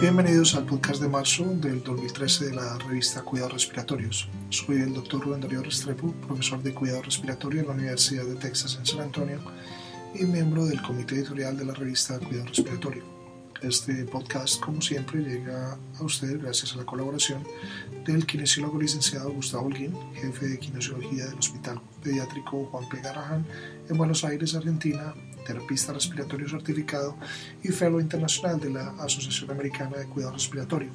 [0.00, 4.30] Bienvenidos al podcast de marzo del 2013 de la revista Cuidados Respiratorios.
[4.48, 8.76] Soy el doctor Rubén Darío Restrepo, profesor de Cuidado Respiratorio en la Universidad de Texas
[8.78, 9.38] en San Antonio
[10.14, 13.04] y miembro del comité editorial de la revista Cuidado Respiratorio.
[13.60, 17.44] Este podcast, como siempre, llega a ustedes gracias a la colaboración
[18.06, 23.02] del kinesiólogo licenciado Gustavo Holguín, jefe de kinesiología del Hospital Pediátrico Juan P.
[23.02, 23.44] Garrahan
[23.90, 25.14] en Buenos Aires, Argentina,
[25.44, 27.16] terapista respiratorio certificado
[27.62, 30.90] y fellow internacional de la Asociación Americana de Cuidado Respiratorio.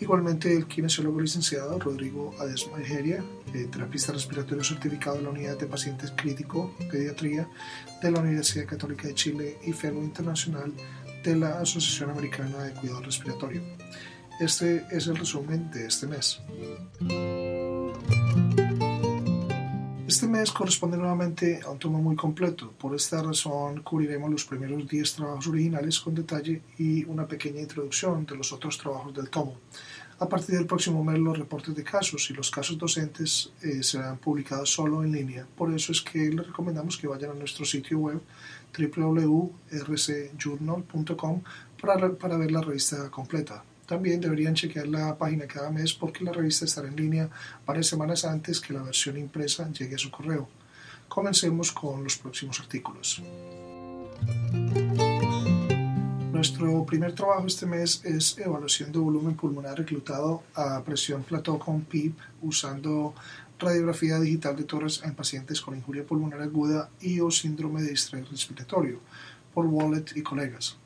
[0.00, 6.12] Igualmente el kinesiólogo licenciado Rodrigo Adesma eh, terapista respiratorio certificado de la Unidad de Pacientes
[6.16, 7.48] Crítico Pediatría
[8.02, 10.72] de la Universidad Católica de Chile y fellow internacional
[11.22, 13.62] de la Asociación Americana de Cuidado Respiratorio.
[14.40, 16.40] Este es el resumen de este mes.
[20.06, 22.70] Este mes corresponde nuevamente a un tomo muy completo.
[22.78, 28.26] Por esta razón cubriremos los primeros 10 trabajos originales con detalle y una pequeña introducción
[28.26, 29.56] de los otros trabajos del tomo.
[30.18, 34.18] A partir del próximo mes los reportes de casos y los casos docentes eh, serán
[34.18, 35.46] publicados solo en línea.
[35.56, 38.20] Por eso es que les recomendamos que vayan a nuestro sitio web
[38.78, 41.42] www.rcjournal.com
[41.80, 43.64] para, para ver la revista completa.
[43.86, 47.28] También deberían chequear la página cada mes porque la revista estará en línea
[47.66, 50.48] varias semanas antes que la versión impresa llegue a su correo.
[51.08, 53.22] Comencemos con los próximos artículos.
[56.32, 61.82] Nuestro primer trabajo este mes es evaluación de volumen pulmonar reclutado a presión plató con
[61.82, 63.14] PIP usando
[63.58, 68.28] radiografía digital de tórax en pacientes con injuria pulmonar aguda y o síndrome de distrés
[68.30, 69.00] respiratorio
[69.54, 70.76] por Wallet y colegas.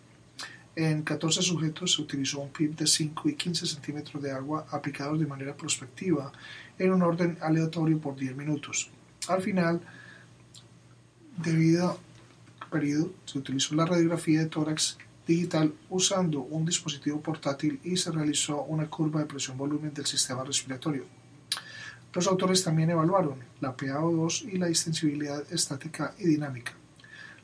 [0.81, 5.19] En 14 sujetos se utilizó un PIP de 5 y 15 centímetros de agua aplicados
[5.19, 6.31] de manera prospectiva
[6.79, 8.89] en un orden aleatorio por 10 minutos.
[9.27, 9.81] Al final,
[11.37, 11.99] debido
[12.71, 18.63] periodo, se utilizó la radiografía de tórax digital usando un dispositivo portátil y se realizó
[18.63, 21.07] una curva de presión-volumen del sistema respiratorio.
[22.15, 26.73] Los autores también evaluaron la PaO2 y la distensibilidad estática y dinámica.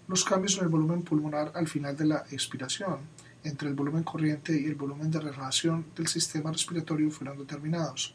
[0.07, 2.99] Los cambios en el volumen pulmonar al final de la expiración
[3.45, 8.15] entre el volumen corriente y el volumen de relajación del sistema respiratorio fueron determinados.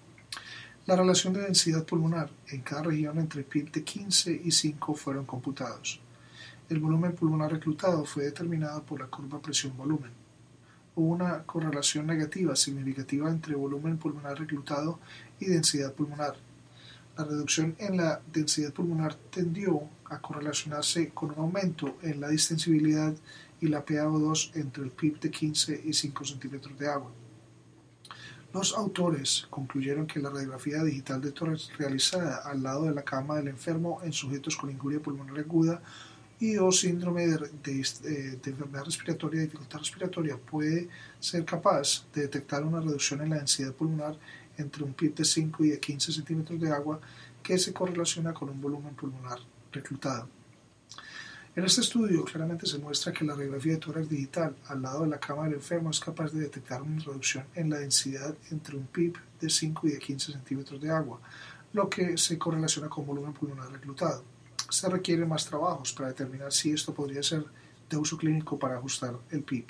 [0.87, 5.25] La relación de densidad pulmonar en cada región entre PIB de 15 y 5 fueron
[5.25, 6.01] computados.
[6.67, 10.11] El volumen pulmonar reclutado fue determinado por la curva presión-volumen.
[10.95, 14.99] Hubo una correlación negativa significativa entre volumen pulmonar reclutado
[15.39, 16.35] y densidad pulmonar.
[17.17, 23.13] La reducción en la densidad pulmonar tendió a correlacionarse con un aumento en la distensibilidad
[23.61, 27.11] y la PaO2 entre el PIB de 15 y 5 centímetros de agua.
[28.53, 33.35] Los autores concluyeron que la radiografía digital de tórax realizada al lado de la cama
[33.35, 35.81] del enfermo en sujetos con injuria pulmonar aguda
[36.39, 40.87] y o síndrome de, de, enfermedad respiratoria, dificultad respiratoria, puede
[41.19, 44.17] ser capaz de detectar una reducción en la densidad pulmonar
[44.57, 46.99] entre un PIB de 5 y de 15 centímetros de agua
[47.43, 49.39] que se correlaciona con un volumen pulmonar
[49.71, 50.38] reclutado.
[51.59, 55.09] En este estudio claramente se muestra que la radiografía de tórax digital al lado de
[55.09, 58.87] la cama del enfermo es capaz de detectar una reducción en la densidad entre un
[58.87, 61.19] PIB de 5 y de 15 centímetros de agua,
[61.73, 64.23] lo que se correlaciona con volumen pulmonar reclutado.
[64.69, 67.43] Se requieren más trabajos para determinar si esto podría ser
[67.89, 69.65] de uso clínico para ajustar el PIB.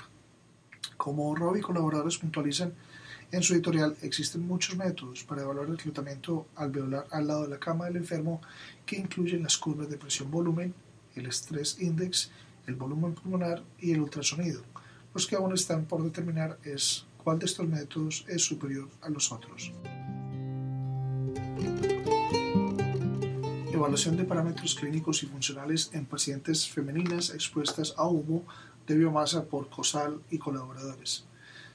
[0.95, 2.71] Como Rob y colaboradores puntualizan
[3.31, 7.59] en su editorial, existen muchos métodos para evaluar el reclutamiento alveolar al lado de la
[7.59, 8.41] cama del enfermo
[8.85, 10.75] que incluyen las curvas de presión-volumen,
[11.19, 12.31] el estrés index,
[12.67, 14.61] el volumen pulmonar y el ultrasonido.
[15.13, 19.31] Los que aún están por determinar es cuál de estos métodos es superior a los
[19.31, 19.71] otros.
[23.71, 28.43] Evaluación de parámetros clínicos y funcionales en pacientes femeninas expuestas a humo
[28.87, 31.25] de biomasa por COSAL y colaboradores.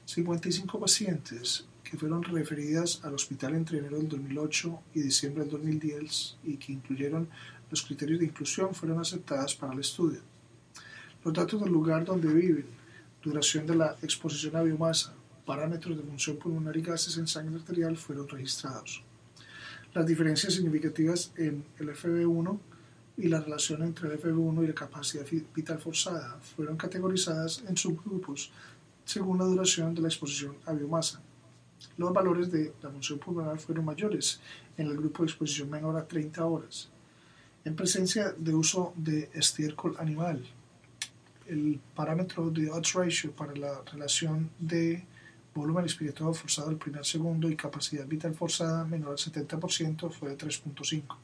[0.07, 6.37] 55 pacientes que fueron referidas al hospital entre enero del 2008 y diciembre del 2010
[6.45, 7.29] y que incluyeron
[7.75, 10.21] los criterios de inclusión fueron aceptadas para el estudio.
[11.25, 12.67] Los datos del lugar donde viven,
[13.21, 15.13] duración de la exposición a biomasa,
[15.45, 19.03] parámetros de función pulmonar y gases en sangre arterial fueron registrados.
[19.93, 22.61] Las diferencias significativas en el FB1
[23.17, 28.53] y la relación entre el FB1 y la capacidad vital forzada fueron categorizadas en subgrupos
[29.05, 31.21] según la duración de la exposición a biomasa.
[31.97, 34.39] Los valores de la función pulmonar fueron mayores
[34.77, 36.94] en el grupo de exposición menor a 30 horas
[37.65, 40.45] en presencia de uso de estiércol animal.
[41.47, 45.05] El parámetro de odds ratio para la relación de
[45.55, 50.39] volumen expiratorio forzado del primer segundo y capacidad vital forzada menor al 70% fue de
[50.39, 51.17] 3.5.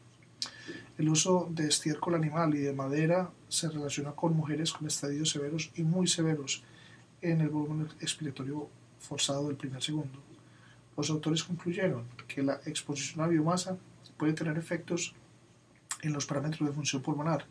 [0.99, 5.71] El uso de estiércol animal y de madera se relaciona con mujeres con estadios severos
[5.75, 6.63] y muy severos
[7.23, 10.19] en el volumen expiratorio forzado del primer segundo.
[10.97, 13.77] Los autores concluyeron que la exposición a biomasa
[14.17, 15.15] puede tener efectos
[16.03, 17.47] en los parámetros de función pulmonar.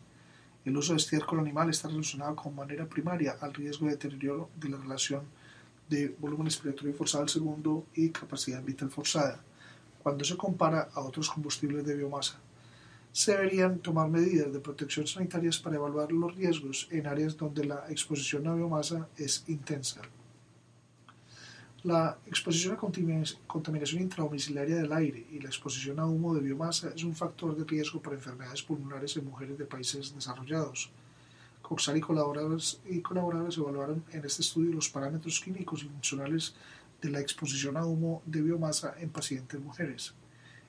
[0.65, 4.69] El uso de estiércol animal está relacionado con manera primaria al riesgo de deterioro de
[4.69, 5.23] la relación
[5.89, 9.41] de volumen respiratorio forzado al segundo y capacidad vital forzada,
[10.03, 12.39] cuando se compara a otros combustibles de biomasa.
[13.11, 17.85] Se deberían tomar medidas de protección sanitarias para evaluar los riesgos en áreas donde la
[17.89, 20.01] exposición a biomasa es intensa.
[21.83, 22.77] La exposición a
[23.47, 27.63] contaminación intradomiciliaria del aire y la exposición a humo de biomasa es un factor de
[27.63, 30.91] riesgo para enfermedades pulmonares en mujeres de países desarrollados.
[31.61, 36.53] Coxar y colaboradores, evaluaron en este estudio los parámetros químicos y funcionales
[37.01, 40.13] de la exposición a humo de biomasa en pacientes mujeres.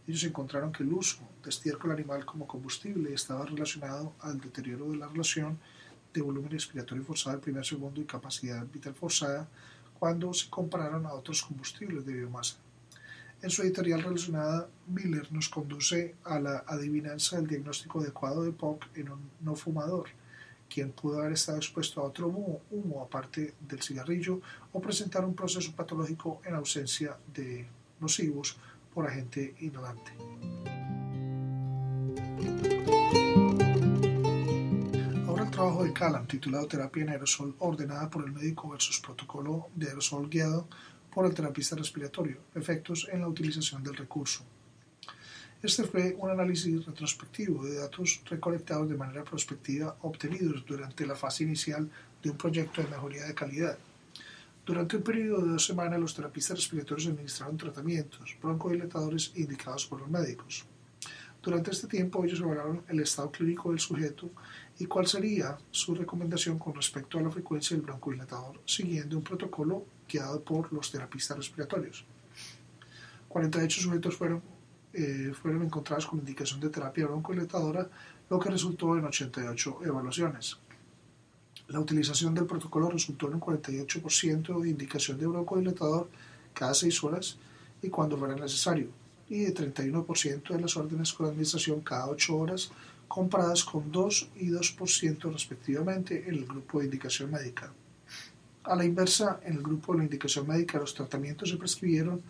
[0.07, 4.99] Ellos encontraron que el uso de estiércol animal como combustible estaba relacionado al deterioro de
[4.99, 5.59] la relación
[6.15, 9.49] de volumen respiratorio forzado al primer segundo y capacidad vital forzada
[10.01, 12.57] cuando se compararon a otros combustibles de biomasa.
[13.43, 18.97] En su editorial relacionada, Miller nos conduce a la adivinanza del diagnóstico adecuado de POC
[18.97, 20.09] en un no fumador,
[20.69, 24.41] quien pudo haber estado expuesto a otro humo, humo aparte del cigarrillo
[24.73, 27.67] o presentar un proceso patológico en ausencia de
[28.01, 28.57] nocivos
[28.95, 30.13] por agente inhalante.
[35.61, 40.31] Trabajo de Callan titulado Terapia en aerosol ordenada por el médico versus protocolo de aerosol
[40.31, 40.67] guiado
[41.13, 44.43] por el terapista respiratorio, efectos en la utilización del recurso.
[45.63, 51.45] Este fue un análisis retrospectivo de datos recolectados de manera prospectiva obtenidos durante la fase
[51.45, 51.91] inicial
[52.23, 53.77] de un proyecto de mejoría de calidad.
[54.65, 60.09] Durante un periodo de dos semanas, los terapistas respiratorios administraron tratamientos broncodilatadores indicados por los
[60.09, 60.65] médicos.
[61.43, 64.29] Durante este tiempo ellos evaluaron el estado clínico del sujeto
[64.79, 69.87] y cuál sería su recomendación con respecto a la frecuencia del broncodilatador siguiendo un protocolo
[70.07, 72.05] guiado por los terapistas respiratorios.
[73.29, 74.43] 48 sujetos fueron,
[74.93, 77.89] eh, fueron encontrados con indicación de terapia broncodilatadora,
[78.29, 80.59] lo que resultó en 88 evaluaciones.
[81.69, 86.11] La utilización del protocolo resultó en un 48% de indicación de broncodilatador
[86.53, 87.39] cada 6 horas
[87.81, 88.89] y cuando fuera necesario,
[89.31, 92.71] y de 31% de las órdenes con administración cada 8 horas,
[93.09, 97.73] comparadas con 2 y 2% respectivamente en el grupo de indicación médica.
[98.65, 102.21] A la inversa, en el grupo de la indicación médica los tratamientos se prescribieron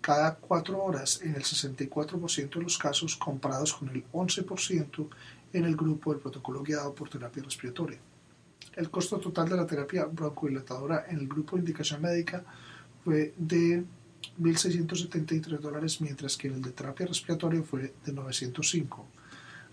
[0.00, 5.08] cada 4 horas en el 64% de los casos, comparados con el 11%
[5.52, 7.98] en el grupo del protocolo guiado por terapia respiratoria.
[8.76, 12.42] El costo total de la terapia broncodilatadora en el grupo de indicación médica
[13.04, 13.84] fue de
[14.40, 19.06] 1.673 dólares, mientras que el de terapia respiratoria fue de 905.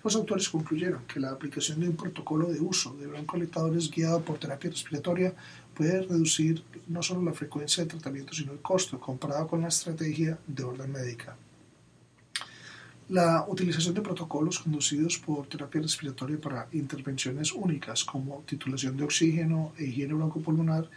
[0.04, 4.38] Los autores concluyeron que la aplicación de un protocolo de uso de broncolectadores guiado por
[4.38, 5.34] terapia respiratoria
[5.74, 10.38] puede reducir no solo la frecuencia de tratamiento, sino el costo comparado con la estrategia
[10.48, 11.36] de orden médica.
[13.10, 19.72] La utilización de protocolos conducidos por terapia respiratoria para intervenciones únicas como titulación de oxígeno
[19.78, 20.90] e higiene broncopulmonar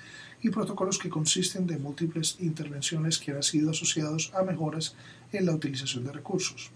[0.43, 4.97] y protocolos que consisten de múltiples intervenciones que han sido asociados a mejoras
[5.31, 6.73] en la utilización de recursos.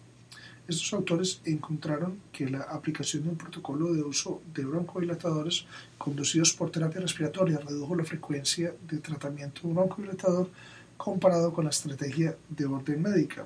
[0.68, 5.66] Estos autores encontraron que la aplicación de un protocolo de uso de broncodilatadores
[5.98, 10.48] conducidos por terapia respiratoria redujo la frecuencia de tratamiento broncodilatador
[10.96, 13.44] comparado con la estrategia de orden médica,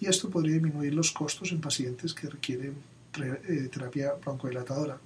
[0.00, 2.74] y esto podría disminuir los costos en pacientes que requieren
[3.16, 4.98] eh, terapia broncodilatadora.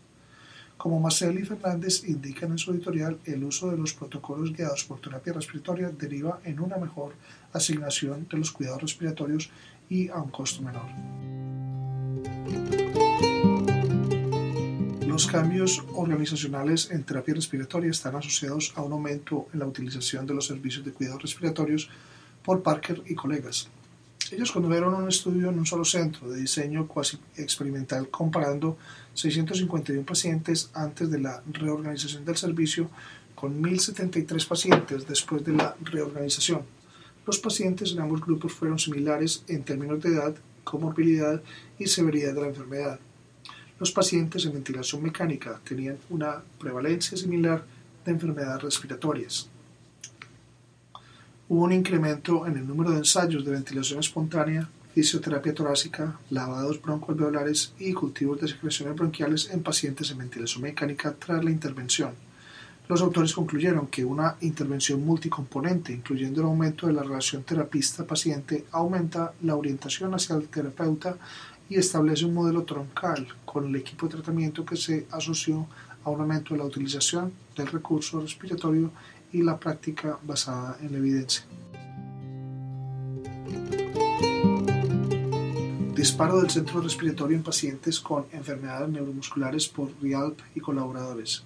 [0.79, 5.01] Como Marcel y Fernández indican en su editorial, el uso de los protocolos guiados por
[5.01, 7.15] terapia respiratoria deriva en una mejor
[7.53, 9.51] asignación de los cuidados respiratorios
[9.91, 10.87] y a un costo menor.
[15.05, 20.35] Los cambios organizacionales en terapia respiratoria están asociados a un aumento en la utilización de
[20.35, 21.91] los servicios de cuidados respiratorios
[22.45, 23.69] por Parker y colegas.
[24.31, 28.77] Ellos condujeron un estudio en un solo centro de diseño cuasi experimental comparando
[29.15, 32.91] 651 pacientes antes de la reorganización del servicio
[33.35, 36.63] con 1.073 pacientes después de la reorganización.
[37.27, 41.41] Los pacientes en ambos grupos fueron similares en términos de edad, comorbilidad
[41.79, 43.01] y severidad de la enfermedad.
[43.81, 47.65] Los pacientes en ventilación mecánica tenían una prevalencia similar
[48.05, 49.49] de enfermedades respiratorias.
[51.51, 57.73] Hubo un incremento en el número de ensayos de ventilación espontánea, fisioterapia torácica, lavados broncoalveolares
[57.79, 62.11] y cultivos de secreciones bronquiales en pacientes en ventilación mecánica tras la intervención.
[62.87, 69.33] Los autores concluyeron que una intervención multicomponente, incluyendo el aumento de la relación terapista-paciente, aumenta
[69.41, 71.17] la orientación hacia el terapeuta
[71.71, 75.67] y establece un modelo troncal con el equipo de tratamiento que se asoció
[76.05, 78.91] a un aumento de la utilización del recurso respiratorio
[79.33, 81.45] y la práctica basada en la evidencia.
[85.95, 91.43] Disparo del centro respiratorio en pacientes con enfermedades neuromusculares por Rialp y colaboradores.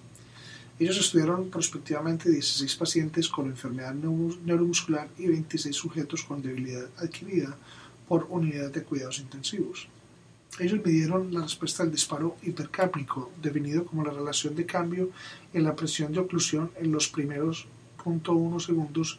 [0.78, 7.56] Ellos estudiaron prospectivamente 16 pacientes con enfermedad neuromuscular y 26 sujetos con debilidad adquirida
[8.08, 9.88] por unidad de cuidados intensivos.
[10.58, 15.10] Ellos midieron la respuesta al disparo hipercápnico, definido como la relación de cambio
[15.54, 17.66] en la presión de oclusión en los primeros
[18.04, 19.18] 0.1 segundos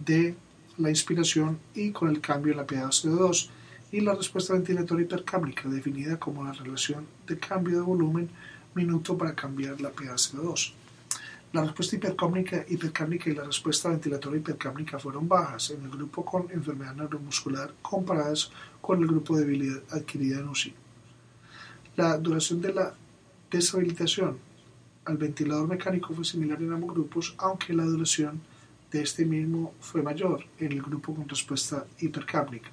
[0.00, 0.34] de
[0.78, 3.48] la inspiración y con el cambio en la pH CO2,
[3.92, 8.28] y la respuesta ventilatoria hipercápnica, definida como la relación de cambio de volumen
[8.74, 10.72] minuto para cambiar la pH CO2.
[11.52, 16.50] La respuesta hipercápnica, hipercápnica y la respuesta ventilatoria hipercápnica fueron bajas en el grupo con
[16.50, 20.72] enfermedad neuromuscular comparadas con el grupo de debilidad adquirida en UCI.
[21.96, 22.94] La duración de la
[23.50, 24.38] deshabilitación
[25.04, 28.40] al ventilador mecánico fue similar en ambos grupos, aunque la duración
[28.90, 32.70] de este mismo fue mayor en el grupo con respuesta hipercápnica.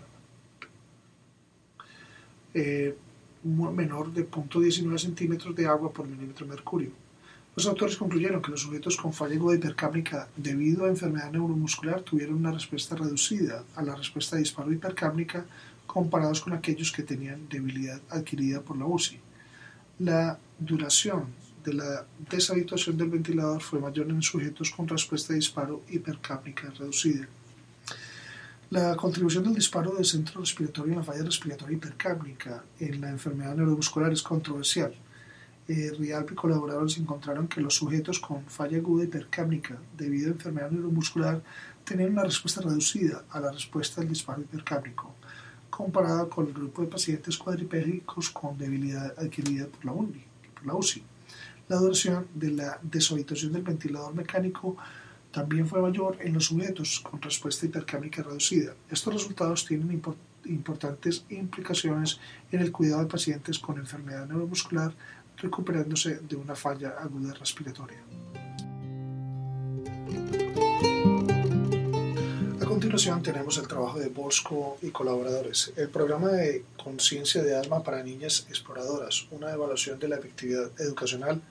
[2.53, 2.95] Eh,
[3.43, 7.08] menor de 0.19 centímetros de agua por milímetro de mercurio.
[7.56, 12.36] Los autores concluyeron que los sujetos con falla aguda hipercápnica debido a enfermedad neuromuscular tuvieron
[12.36, 15.46] una respuesta reducida a la respuesta de disparo hipercápnica
[15.86, 19.20] comparados con aquellos que tenían debilidad adquirida por la UCI.
[20.00, 21.25] La duración
[21.65, 27.27] de la deshabituación del ventilador fue mayor en sujetos con respuesta de disparo hipercápnica reducida.
[28.70, 33.56] La contribución del disparo del centro respiratorio en la falla respiratoria hipercápnica en la enfermedad
[33.56, 34.94] neuromuscular es controversial
[35.69, 40.71] eh, Rialp y colaboradores encontraron que los sujetos con falla aguda hipercápnica debido a enfermedad
[40.71, 41.43] neuromuscular
[41.83, 45.13] tenían una respuesta reducida a la respuesta del disparo hipercápnico,
[45.69, 51.03] comparada con el grupo de pacientes cuadripégicos con debilidad adquirida por la, por la UCI.
[51.67, 54.75] La duración de la deshabituación del ventilador mecánico
[55.31, 58.73] también fue mayor en los sujetos con respuesta hipercápnica reducida.
[58.89, 60.01] Estos resultados tienen
[60.45, 62.19] importantes implicaciones
[62.51, 64.93] en el cuidado de pacientes con enfermedad neuromuscular
[65.41, 68.00] recuperándose de una falla aguda respiratoria.
[72.62, 77.84] A continuación tenemos el trabajo de Bosco y colaboradores, el programa de conciencia de asma
[77.84, 81.41] para niñas exploradoras, una evaluación de la efectividad educacional.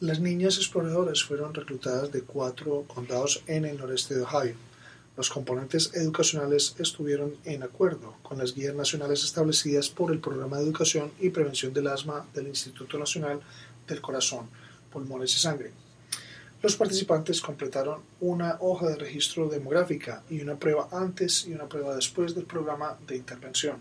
[0.00, 4.65] Las niñas exploradoras fueron reclutadas de cuatro condados en el noreste de Ohio
[5.16, 10.64] los componentes educacionales estuvieron en acuerdo con las guías nacionales establecidas por el Programa de
[10.64, 13.40] Educación y Prevención del Asma del Instituto Nacional
[13.88, 14.48] del Corazón,
[14.92, 15.72] Pulmones y Sangre.
[16.62, 21.94] Los participantes completaron una hoja de registro demográfica y una prueba antes y una prueba
[21.94, 23.76] después del programa de intervención.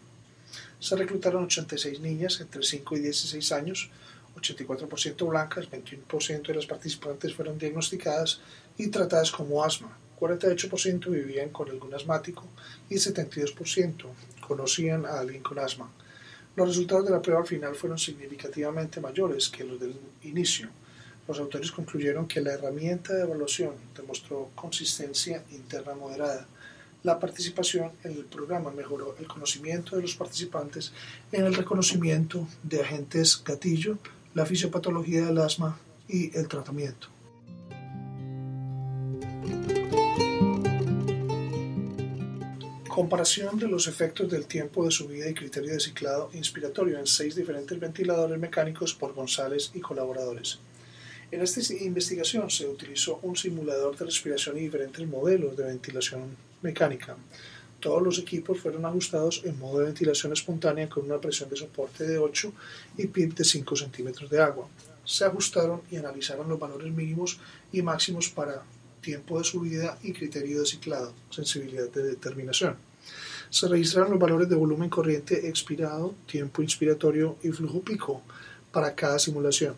[0.80, 3.90] Se reclutaron 86 niñas entre 5 y 16 años,
[4.40, 8.40] 84% blancas, 21% de las participantes fueron diagnosticadas
[8.78, 12.44] y tratadas como asma, 48% vivían con algún asmático
[12.90, 14.06] y 72%
[14.40, 15.92] conocían a alguien con asma.
[16.56, 19.94] Los resultados de la prueba al final fueron significativamente mayores que los del
[20.24, 20.70] inicio.
[21.28, 26.48] Los autores concluyeron que la herramienta de evaluación demostró consistencia interna moderada.
[27.04, 30.94] La participación en el programa mejoró el conocimiento de los participantes
[31.32, 33.98] en el reconocimiento de agentes gatillo,
[34.34, 37.15] la fisiopatología del asma y el tratamiento.
[42.96, 47.36] Comparación de los efectos del tiempo de subida y criterio de ciclado inspiratorio en seis
[47.36, 50.60] diferentes ventiladores mecánicos por González y colaboradores.
[51.30, 57.18] En esta investigación se utilizó un simulador de respiración y diferentes modelos de ventilación mecánica.
[57.82, 62.06] Todos los equipos fueron ajustados en modo de ventilación espontánea con una presión de soporte
[62.06, 62.54] de 8
[62.98, 64.70] y PIB de 5 centímetros de agua.
[65.04, 67.42] Se ajustaron y analizaron los valores mínimos
[67.74, 68.64] y máximos para
[69.02, 72.85] tiempo de subida y criterio de ciclado, sensibilidad de determinación.
[73.50, 78.22] Se registraron los valores de volumen corriente expirado, tiempo inspiratorio y flujo pico
[78.72, 79.76] para cada simulación.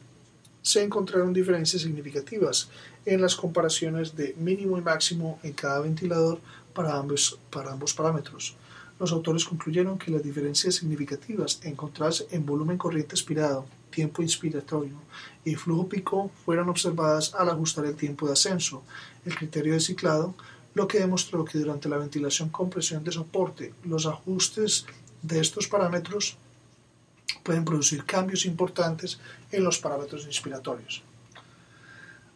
[0.62, 2.70] Se encontraron diferencias significativas
[3.06, 6.40] en las comparaciones de mínimo y máximo en cada ventilador
[6.74, 8.56] para ambos, para ambos parámetros.
[9.00, 14.96] Los autores concluyeron que las diferencias significativas encontradas en volumen corriente expirado, tiempo inspiratorio
[15.46, 18.84] y flujo pico fueron observadas al ajustar el tiempo de ascenso,
[19.26, 20.36] el criterio de ciclado,
[20.78, 24.86] lo que demostró que durante la ventilación con presión de soporte los ajustes
[25.24, 26.38] de estos parámetros
[27.42, 29.18] pueden producir cambios importantes
[29.52, 31.02] en los parámetros inspiratorios.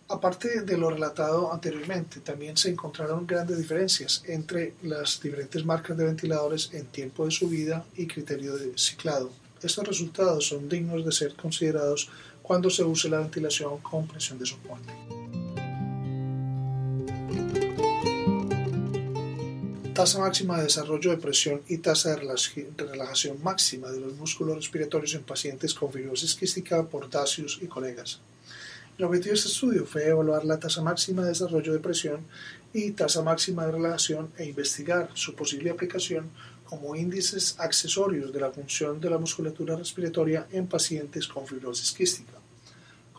[0.10, 6.05] Aparte de lo relatado anteriormente, también se encontraron grandes diferencias entre las diferentes marcas de
[6.05, 9.29] ventiladores en tiempo de subida y criterio de ciclado.
[9.62, 12.10] Estos resultados son dignos de ser considerados
[12.41, 15.21] cuando se use la ventilación con presión de soporte.
[19.93, 22.21] Tasa máxima de desarrollo de presión y tasa de
[22.77, 28.21] relajación máxima de los músculos respiratorios en pacientes con fibrosis quística por Dacius y colegas.
[28.98, 32.21] El objetivo de este estudio fue evaluar la tasa máxima de desarrollo de presión
[32.74, 36.29] y tasa máxima de relajación e investigar su posible aplicación
[36.63, 42.40] como índices accesorios de la función de la musculatura respiratoria en pacientes con fibrosis quística.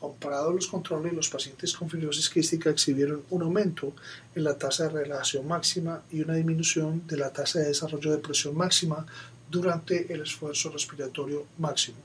[0.03, 3.93] Comparado a los controles, los pacientes con fibrosis quística exhibieron un aumento
[4.35, 8.19] en la tasa de relajación máxima y una disminución de la tasa de desarrollo de
[8.19, 9.07] presión máxima
[9.49, 11.99] durante el esfuerzo respiratorio máximo.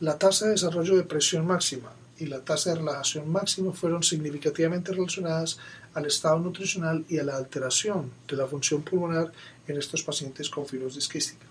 [0.00, 4.92] La tasa de desarrollo de presión máxima y la tasa de relajación máxima fueron significativamente
[4.92, 5.58] relacionadas
[5.92, 9.30] al estado nutricional y a la alteración de la función pulmonar
[9.68, 11.44] en estos pacientes con fibrosis quística.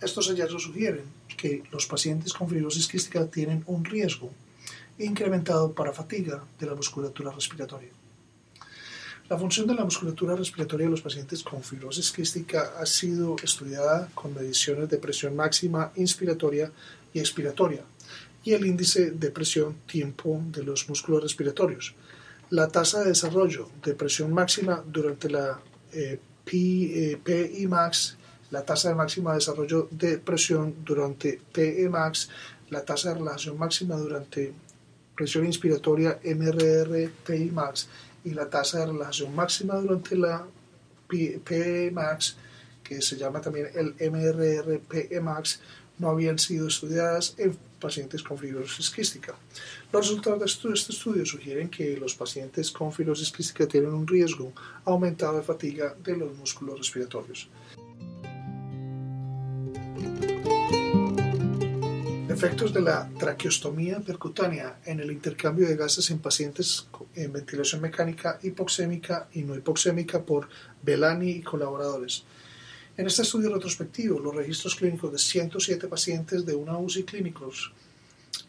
[0.00, 1.04] Estos hallazgos sugieren
[1.36, 4.30] que los pacientes con fibrosis quística tienen un riesgo
[4.98, 7.90] incrementado para fatiga de la musculatura respiratoria.
[9.28, 14.08] La función de la musculatura respiratoria de los pacientes con fibrosis quística ha sido estudiada
[14.14, 16.72] con mediciones de presión máxima inspiratoria
[17.12, 17.82] y expiratoria
[18.42, 21.94] y el índice de presión tiempo de los músculos respiratorios.
[22.48, 25.60] La tasa de desarrollo de presión máxima durante la
[25.92, 28.16] eh, PI max,
[28.50, 32.30] la tasa de máxima desarrollo de presión durante PE max,
[32.70, 34.54] la tasa de relajación máxima durante
[35.18, 37.88] presión inspiratoria MRR PI max
[38.24, 40.46] y la tasa de relajación máxima durante la
[41.08, 42.36] PE max,
[42.84, 45.60] que se llama también el MRR PE max,
[45.98, 49.34] no habían sido estudiadas en pacientes con fibrosis quística.
[49.92, 54.52] Los resultados de este estudio sugieren que los pacientes con fibrosis quística tienen un riesgo
[54.84, 57.48] aumentado de fatiga de los músculos respiratorios.
[62.38, 68.38] Efectos de la traqueostomía percutánea en el intercambio de gases en pacientes en ventilación mecánica
[68.40, 70.48] hipoxémica y no hipoxémica por
[70.80, 72.22] Belani y colaboradores.
[72.96, 77.72] En este estudio retrospectivo, los registros clínicos de 107 pacientes de una UCI clínicos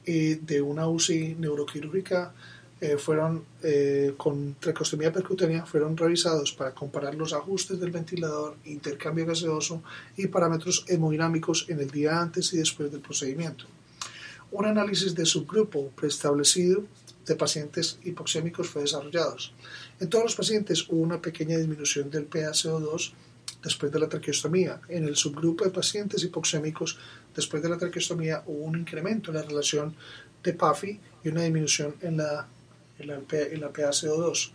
[0.06, 2.36] y de una UCI neuroquirúrgica
[2.82, 9.26] eh, fueron eh, con traqueostomía percutánea fueron revisados para comparar los ajustes del ventilador, intercambio
[9.26, 9.82] gaseoso
[10.16, 13.66] y parámetros hemodinámicos en el día antes y después del procedimiento.
[14.52, 16.84] Un análisis de subgrupo preestablecido
[17.26, 19.38] de pacientes hipoxémicos fue desarrollado.
[20.00, 23.12] En todos los pacientes hubo una pequeña disminución del PaCO2
[23.64, 24.82] después de la traqueostomía.
[24.88, 26.98] En el subgrupo de pacientes hipoxémicos,
[27.36, 29.96] después de la traqueostomía, hubo un incremento en la relación
[30.44, 32.48] de PAFI y una disminución en la,
[32.98, 34.52] en la, en la PaCO2.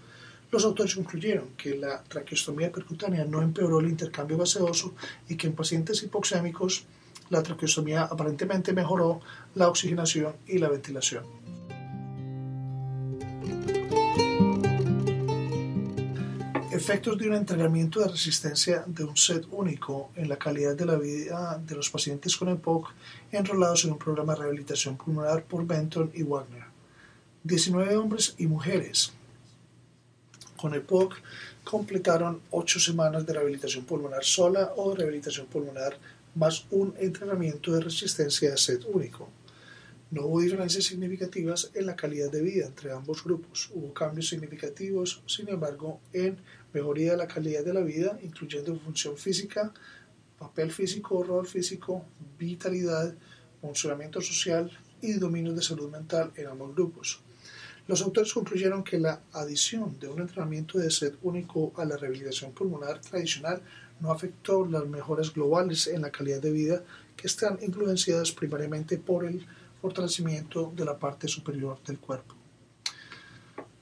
[0.51, 4.95] Los autores concluyeron que la traqueostomía percutánea no empeoró el intercambio gaseoso
[5.29, 6.85] y que en pacientes hipoxémicos
[7.31, 9.21] la traqueostomía aparentemente mejoró
[9.55, 11.25] la oxigenación y la ventilación.
[16.71, 20.97] Efectos de un entrenamiento de resistencia de un set único en la calidad de la
[20.97, 22.89] vida de los pacientes con EPOC
[23.31, 26.65] enrolados en un programa de rehabilitación pulmonar por Benton y Wagner.
[27.45, 29.13] 19 hombres y mujeres
[30.57, 31.15] con EPOC
[31.63, 35.97] completaron 8 semanas de rehabilitación pulmonar sola o rehabilitación pulmonar
[36.35, 39.29] más un entrenamiento de resistencia de set único.
[40.11, 43.71] No hubo diferencias significativas en la calidad de vida entre ambos grupos.
[43.75, 46.37] Hubo cambios significativos, sin embargo, en
[46.73, 49.73] mejoría de la calidad de la vida, incluyendo función física,
[50.39, 52.05] papel físico, rol físico,
[52.39, 53.15] vitalidad,
[53.61, 54.71] funcionamiento social
[55.01, 57.21] y dominios de salud mental en ambos grupos.
[57.87, 62.53] Los autores concluyeron que la adición de un entrenamiento de sed único a la rehabilitación
[62.53, 63.63] pulmonar tradicional
[64.01, 66.83] no afectó las mejoras globales en la calidad de vida
[67.17, 69.47] que están influenciadas primariamente por el
[69.81, 72.35] fortalecimiento de la parte superior del cuerpo.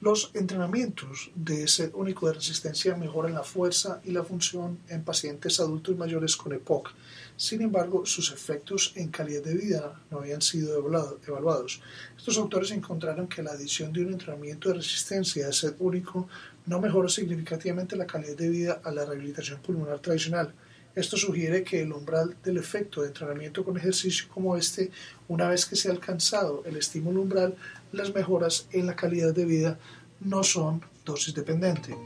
[0.03, 5.61] Los entrenamientos de set único de resistencia mejoran la fuerza y la función en pacientes
[5.61, 6.91] adultos mayores con EPOC.
[7.37, 11.81] Sin embargo, sus efectos en calidad de vida no habían sido evaluados.
[12.19, 16.27] Estos autores encontraron que la adición de un entrenamiento de resistencia de set único
[16.67, 20.53] no mejoró significativamente la calidad de vida a la rehabilitación pulmonar tradicional.
[20.95, 24.91] Esto sugiere que el umbral del efecto de entrenamiento con ejercicio como este,
[25.27, 27.57] una vez que se ha alcanzado el estímulo umbral,
[27.93, 29.79] las mejoras en la calidad de vida
[30.21, 31.97] no son dosis dependientes.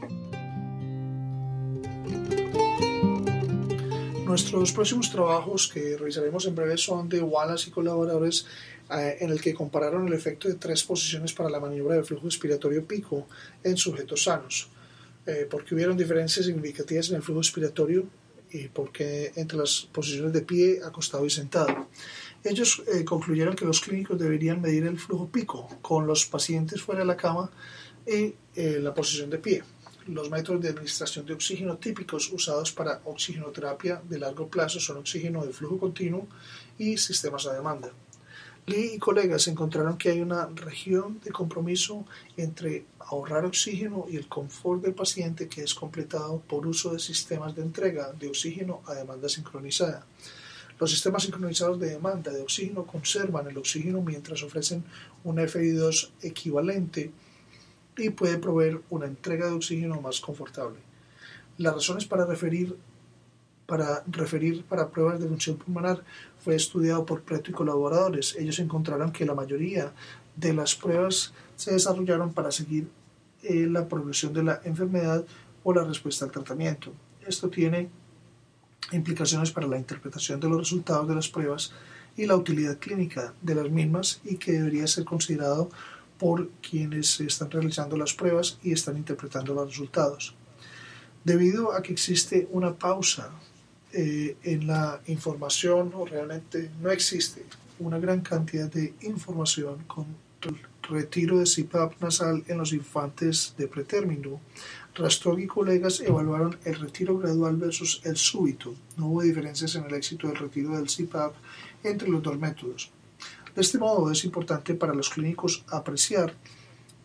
[4.25, 8.45] Nuestros próximos trabajos que revisaremos en breve son de Wallace y colaboradores
[8.89, 12.25] eh, en el que compararon el efecto de tres posiciones para la maniobra de flujo
[12.25, 13.27] respiratorio pico
[13.63, 14.69] en sujetos sanos,
[15.25, 18.05] eh, porque hubieron diferencias significativas en el flujo respiratorio
[18.51, 21.87] y porque entre las posiciones de pie, acostado y sentado.
[22.43, 27.01] Ellos eh, concluyeron que los clínicos deberían medir el flujo pico con los pacientes fuera
[27.01, 27.49] de la cama
[28.05, 29.63] y eh, la posición de pie.
[30.07, 35.45] Los métodos de administración de oxígeno típicos usados para oxigenoterapia de largo plazo son oxígeno
[35.45, 36.27] de flujo continuo
[36.77, 37.91] y sistemas a demanda.
[38.67, 44.27] Lee y colegas encontraron que hay una región de compromiso entre ahorrar oxígeno y el
[44.27, 48.93] confort del paciente que es completado por uso de sistemas de entrega de oxígeno a
[48.93, 50.05] demanda sincronizada.
[50.81, 54.83] Los sistemas sincronizados de demanda de oxígeno conservan el oxígeno mientras ofrecen
[55.23, 57.11] un FI2 equivalente
[57.97, 60.79] y puede proveer una entrega de oxígeno más confortable.
[61.57, 62.75] Las razones para referir
[63.67, 66.03] para referir para pruebas de función pulmonar
[66.39, 68.35] fue estudiado por Preto y colaboradores.
[68.39, 69.91] Ellos encontraron que la mayoría
[70.35, 72.87] de las pruebas se desarrollaron para seguir
[73.43, 75.25] eh, la progresión de la enfermedad
[75.63, 76.93] o la respuesta al tratamiento.
[77.27, 77.89] Esto tiene
[78.93, 81.73] implicaciones para la interpretación de los resultados de las pruebas
[82.15, 85.69] y la utilidad clínica de las mismas y que debería ser considerado
[86.17, 90.33] por quienes están realizando las pruebas y están interpretando los resultados.
[91.23, 93.31] Debido a que existe una pausa
[93.99, 97.43] eh, en la información o realmente no existe
[97.79, 100.05] una gran cantidad de información con
[100.43, 100.55] el
[100.87, 104.39] retiro de CPAP nasal en los infantes de pretérmino,
[104.93, 108.75] Rastrog y colegas evaluaron el retiro gradual versus el súbito.
[108.97, 111.33] No hubo diferencias en el éxito del retiro del CPAP
[111.83, 112.91] entre los dos métodos.
[113.55, 116.35] De este modo es importante para los clínicos apreciar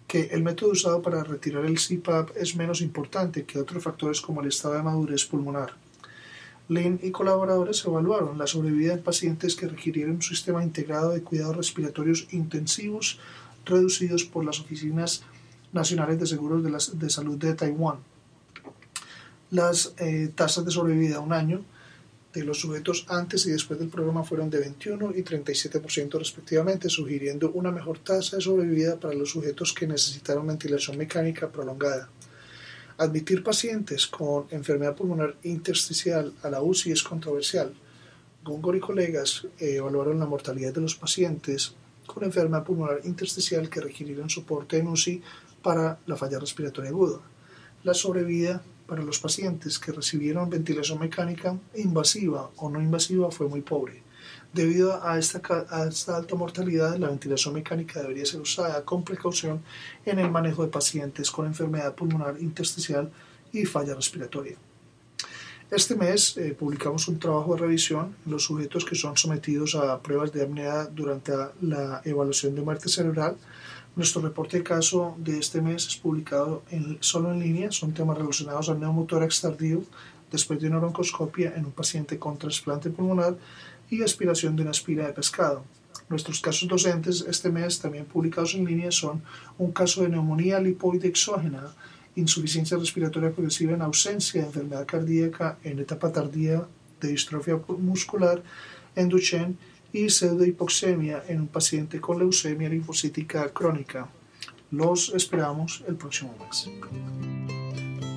[0.07, 4.43] que el método usado para retirar el CPAP es menos importante que otros factores como
[4.43, 5.82] el estado de madurez pulmonar.
[6.69, 11.57] Lynn y colaboradores evaluaron la sobrevida en pacientes que requirieron un sistema integrado de cuidados
[11.57, 13.19] respiratorios intensivos
[13.65, 15.23] reducidos por las oficinas
[15.73, 17.99] nacionales de seguros de, de salud de Taiwán.
[19.51, 21.65] Las eh, tasas de sobrevida a un año
[22.33, 27.51] de los sujetos antes y después del programa fueron de 21 y 37% respectivamente, sugiriendo
[27.51, 32.09] una mejor tasa de sobrevida para los sujetos que necesitaron ventilación mecánica prolongada.
[32.99, 37.75] Admitir pacientes con enfermedad pulmonar intersticial a la UCI es controversial.
[38.45, 41.75] Gongor y colegas eh, evaluaron la mortalidad de los pacientes
[42.07, 45.23] con enfermedad pulmonar intersticial que requirieron soporte en UCI
[45.63, 47.21] para la falla respiratoria aguda.
[47.85, 53.63] La sobrevida para los pacientes que recibieron ventilación mecánica invasiva o no invasiva fue muy
[53.63, 54.03] pobre.
[54.53, 59.63] Debido a esta, a esta, alta mortalidad, la ventilación mecánica debería ser usada con precaución
[60.05, 63.11] en el manejo de pacientes con enfermedad pulmonar intersticial
[63.53, 64.57] y falla respiratoria.
[65.71, 69.99] Este mes eh, publicamos un trabajo de revisión en los sujetos que son sometidos a
[70.01, 71.33] pruebas de apnea durante
[71.63, 73.37] la evaluación de muerte cerebral
[73.95, 77.71] nuestro reporte de caso de este mes es publicado en, solo en línea.
[77.71, 79.83] Son temas relacionados al neumotórax tardío
[80.31, 83.37] después de una broncoscopia en un paciente con trasplante pulmonar
[83.93, 85.65] y aspiración de una aspira de pescado.
[86.09, 89.23] Nuestros casos docentes este mes también publicados en línea son
[89.59, 91.75] un caso de neumonía lipoide exógena,
[92.17, 96.67] insuficiencia respiratoria progresiva en ausencia de enfermedad cardíaca en etapa tardía
[97.03, 98.43] de distrofia muscular
[98.97, 99.57] en Duchenne
[99.93, 104.09] y pseudohipoxemia en un paciente con leucemia linfocítica crónica.
[104.71, 106.69] Los esperamos el próximo mes.